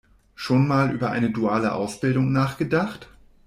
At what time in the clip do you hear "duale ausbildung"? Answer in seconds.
1.29-2.31